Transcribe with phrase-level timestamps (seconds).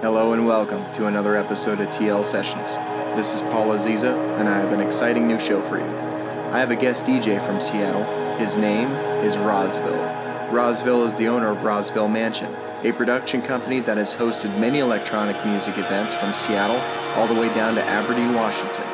[0.00, 2.76] Hello and welcome to another episode of TL Sessions.
[3.16, 5.84] This is Paul Aziza, and I have an exciting new show for you.
[6.52, 8.04] I have a guest DJ from Seattle.
[8.36, 8.92] His name
[9.24, 10.50] is Rosville.
[10.50, 15.34] Rosville is the owner of Rosville Mansion, a production company that has hosted many electronic
[15.44, 16.78] music events from Seattle
[17.20, 18.86] all the way down to Aberdeen, Washington.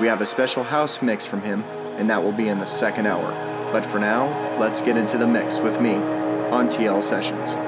[0.00, 1.64] We have a special house mix from him,
[1.98, 3.30] and that will be in the second hour.
[3.72, 7.58] But for now, let's get into the mix with me on TL Sessions.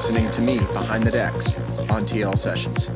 [0.00, 1.54] listening to me behind the decks
[1.90, 2.88] on TL Sessions.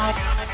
[0.00, 0.47] I got it.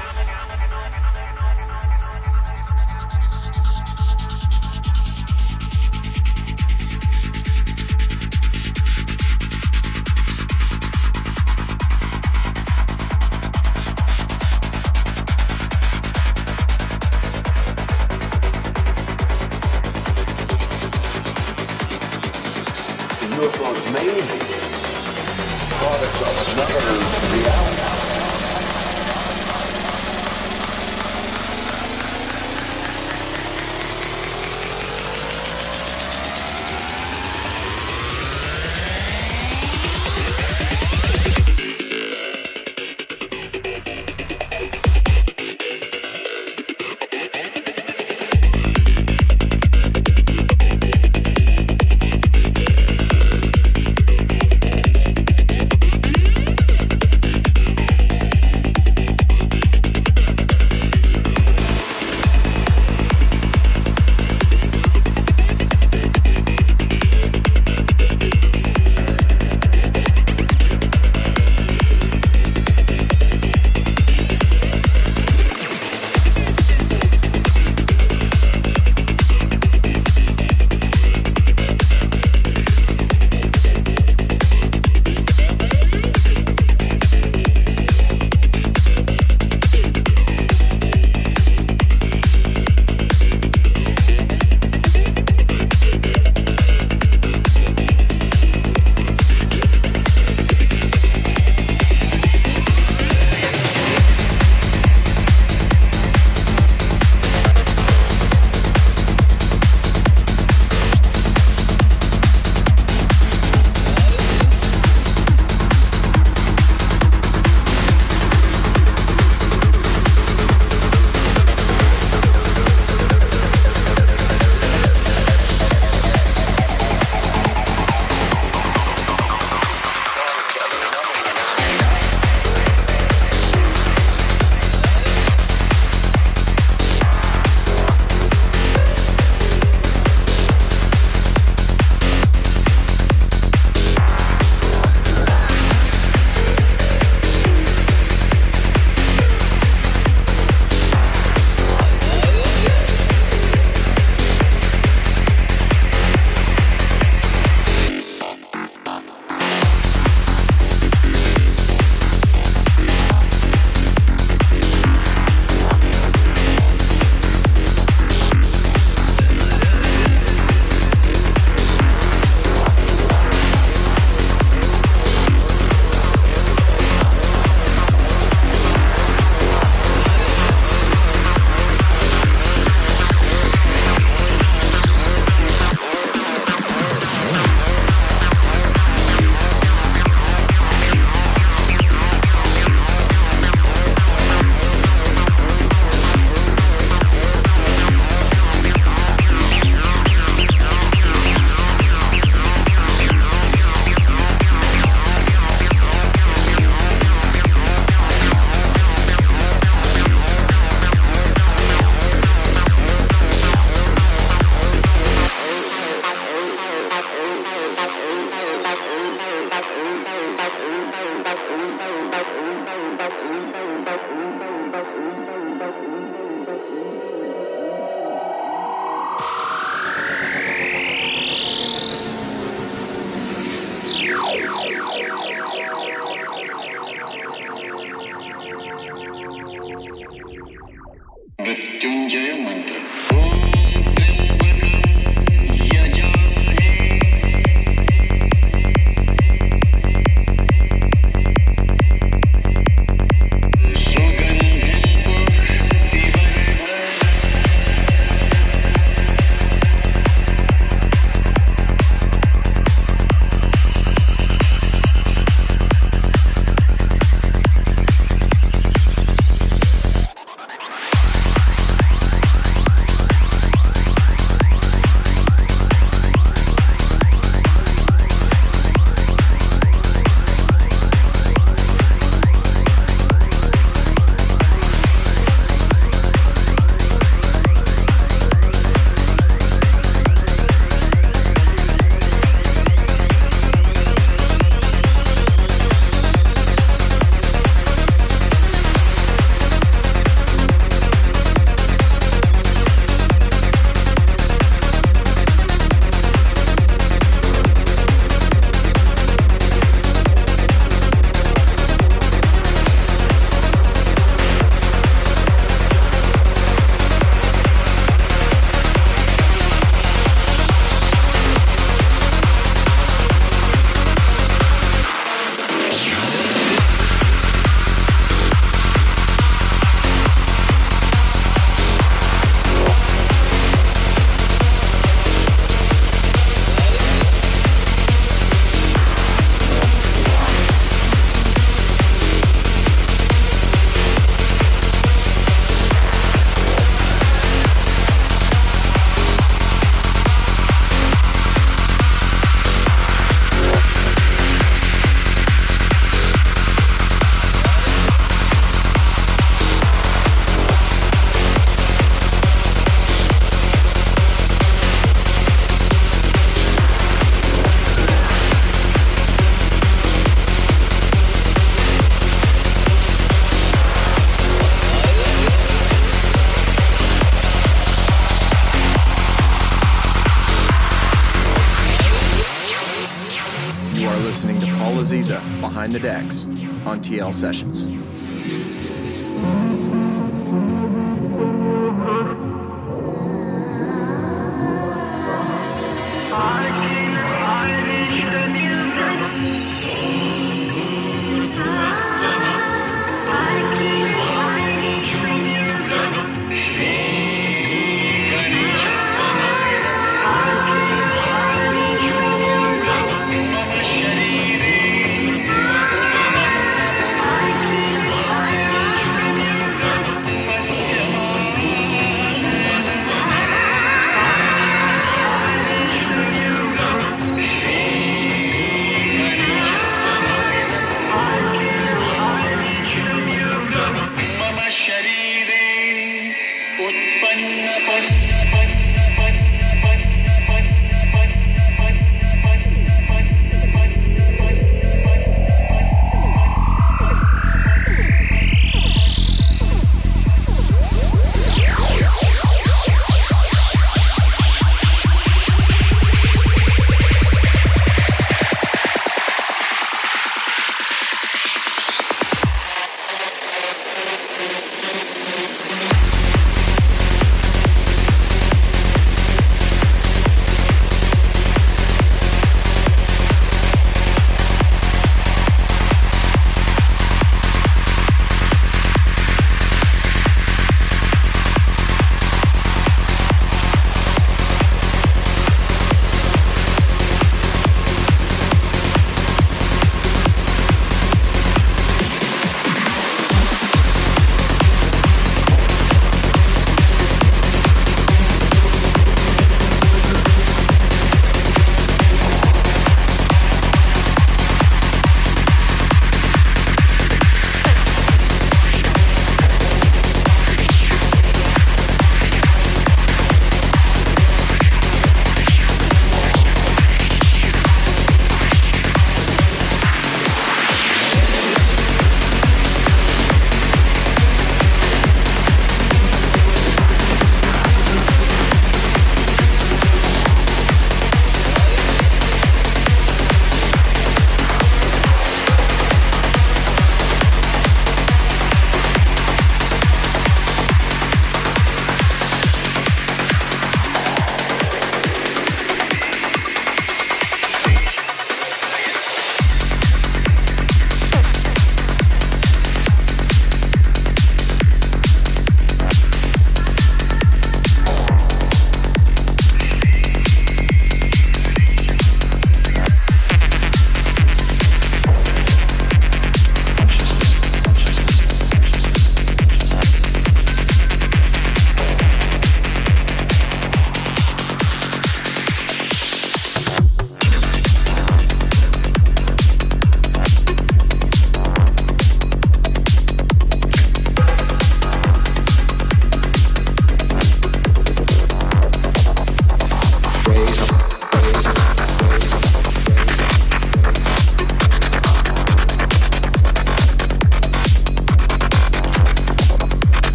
[386.84, 387.63] TL Sessions.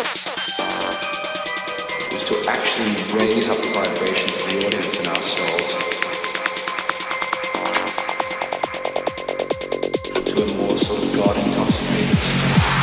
[0.00, 0.24] is
[2.24, 2.88] to actually
[3.18, 5.74] raise up the vibration of the audience and ourselves
[10.24, 12.79] to a more sort of God intoxicated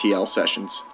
[0.00, 0.89] TL Sessions.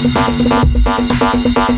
[0.00, 1.77] Thank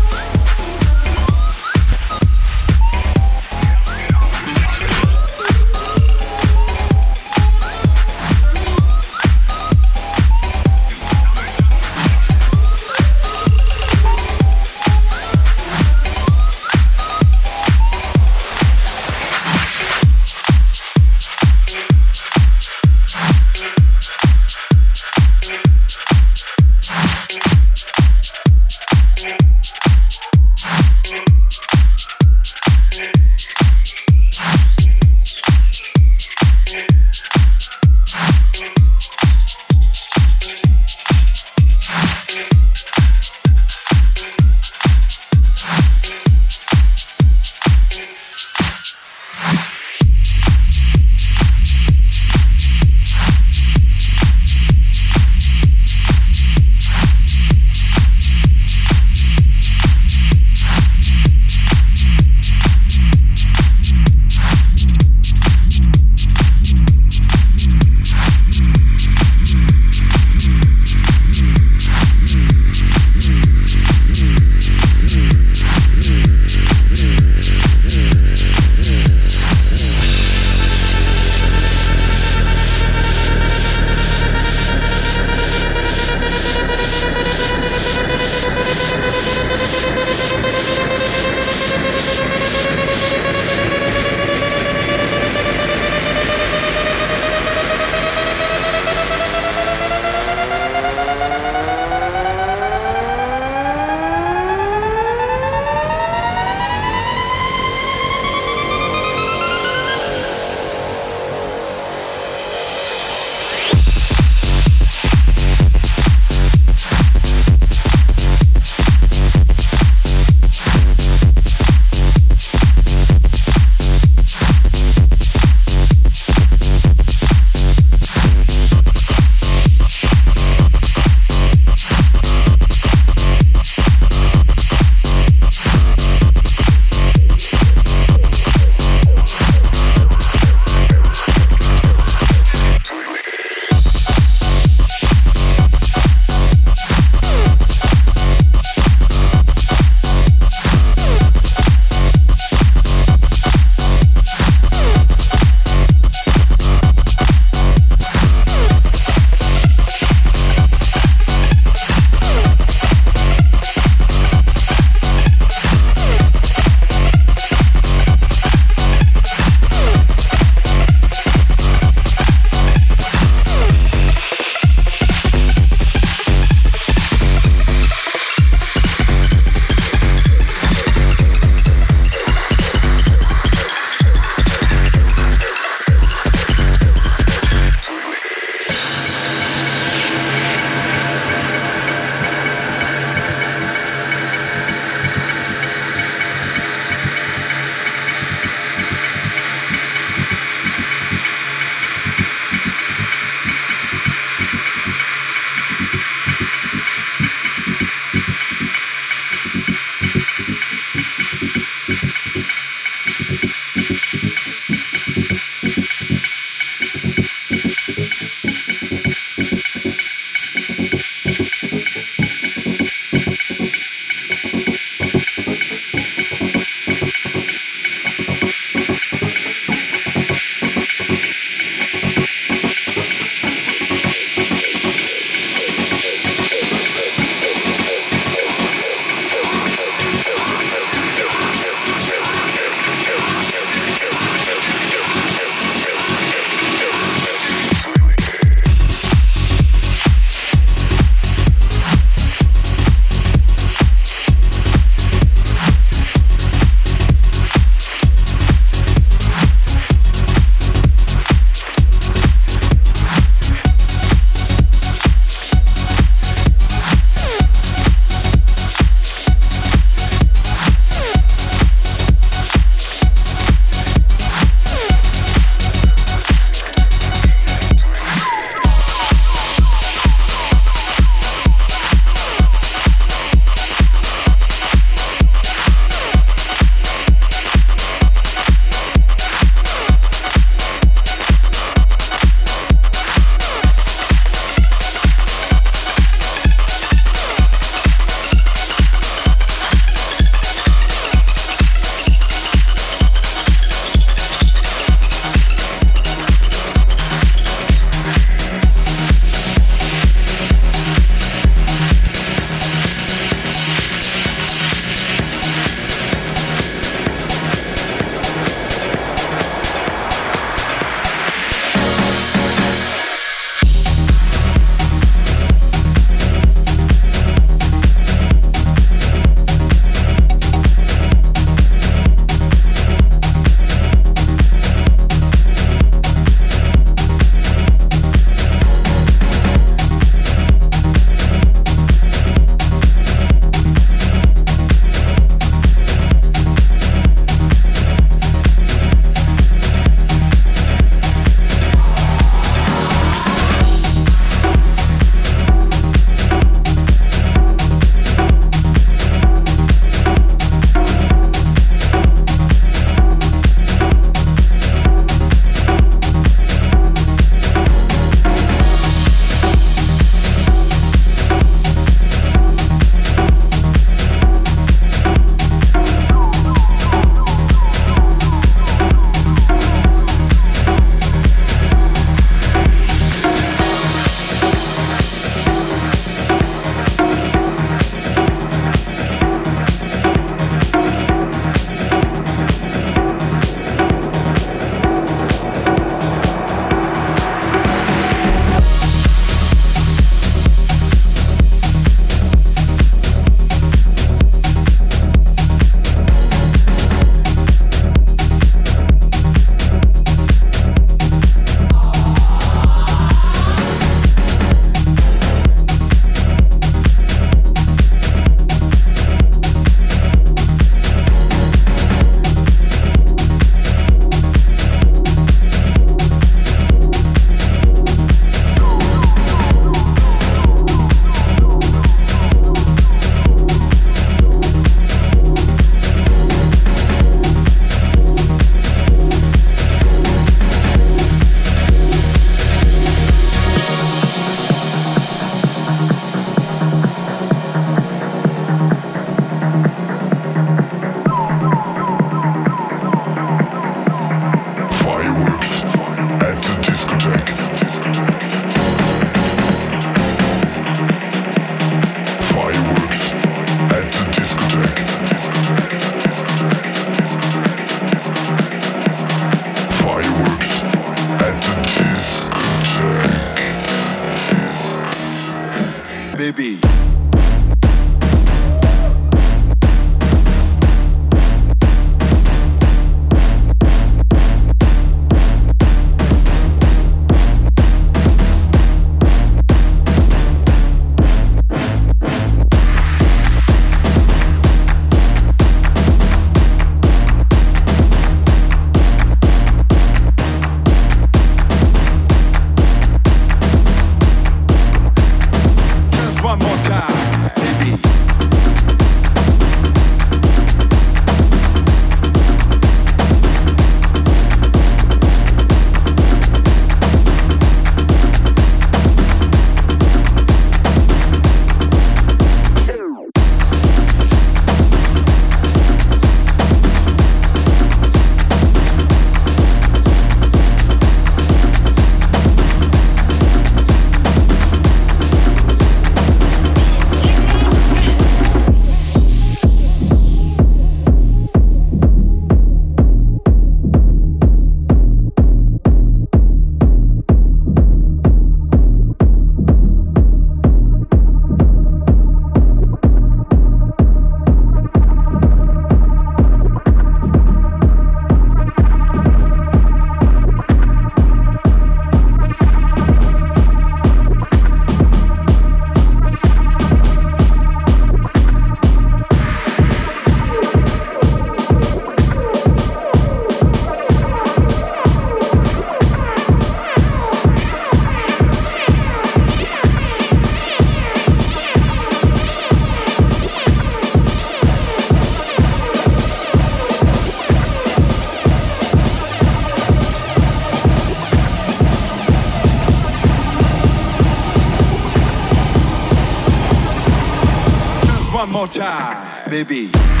[598.51, 600.00] time, baby.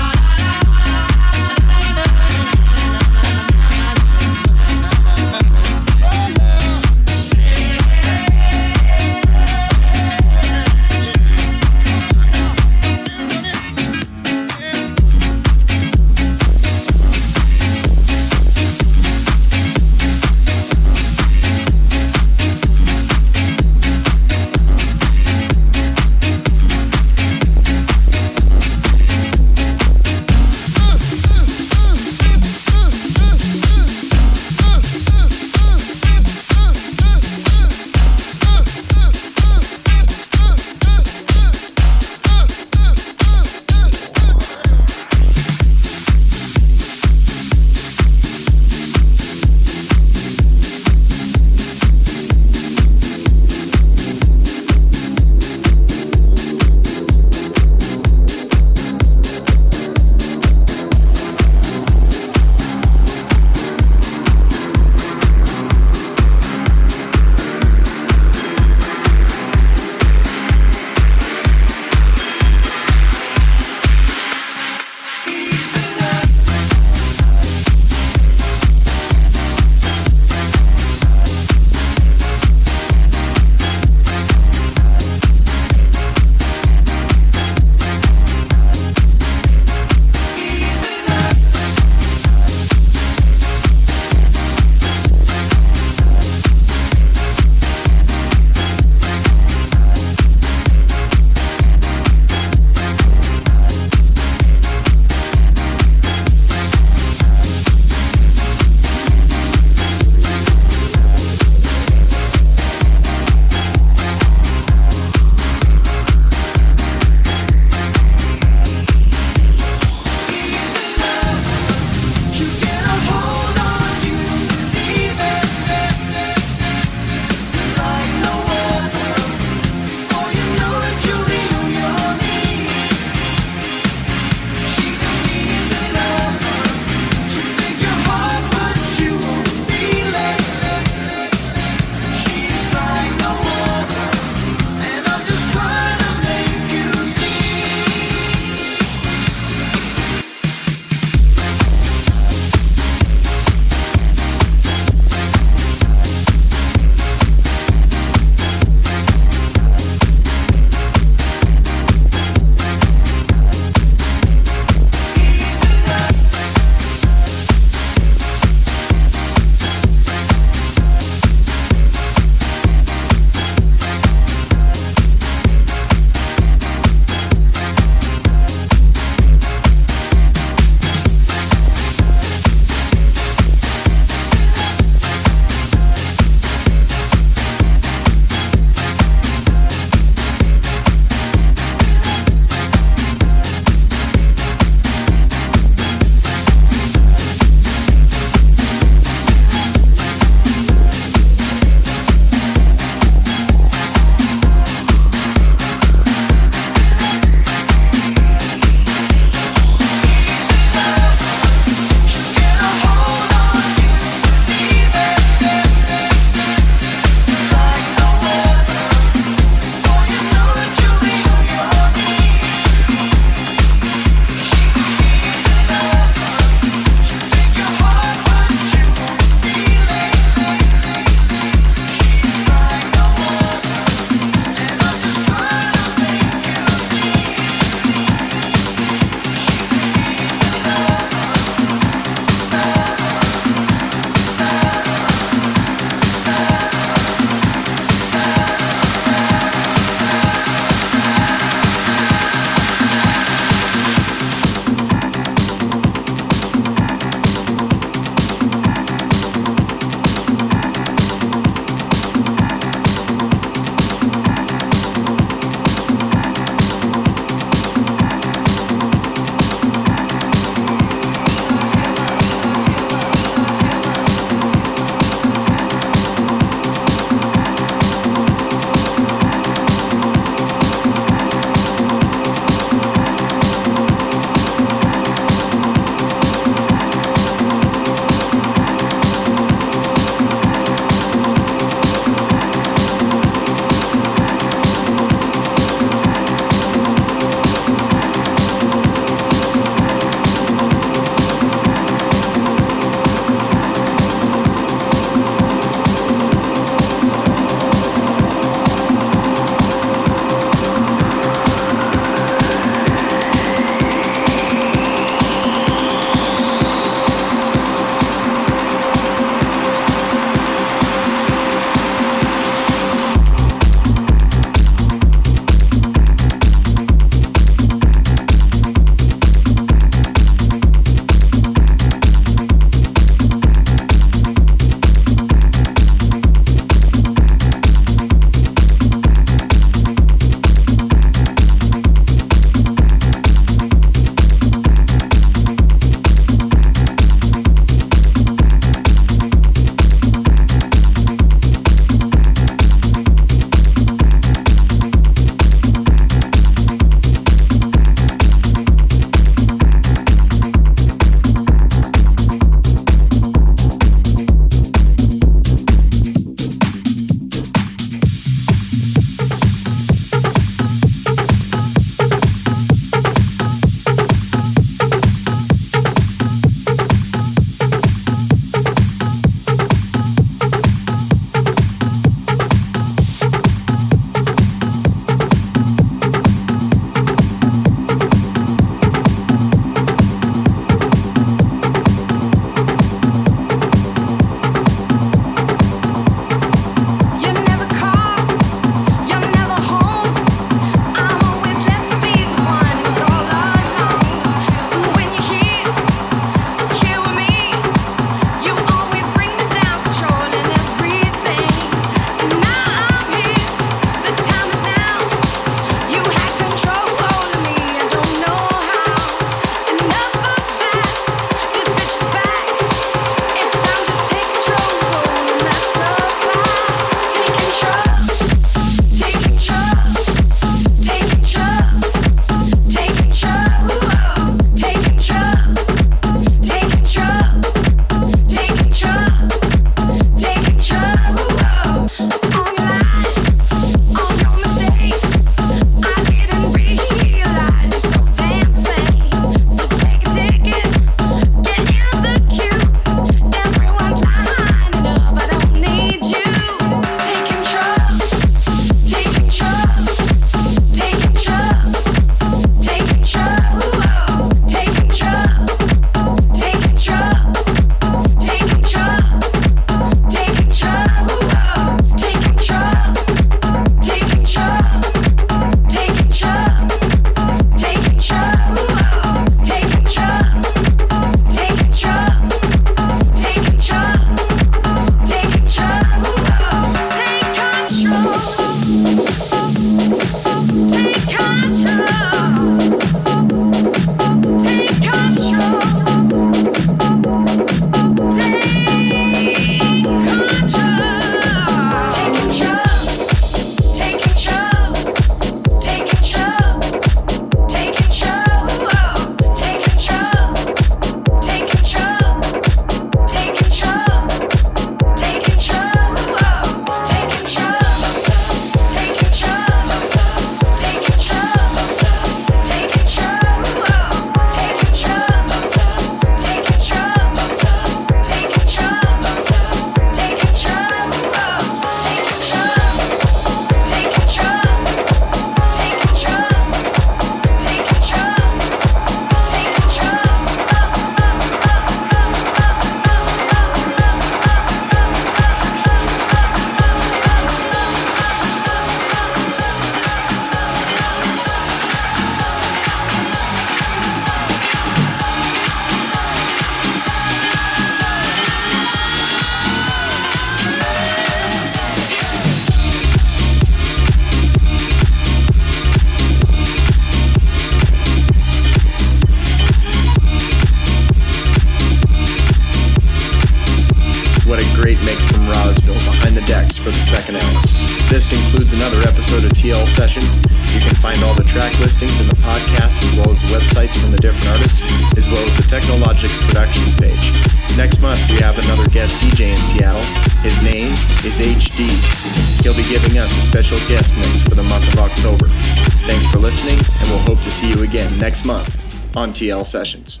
[598.95, 600.00] On TL Sessions.